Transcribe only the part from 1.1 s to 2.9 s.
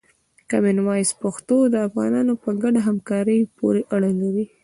پښتو د افغانانو په ګډه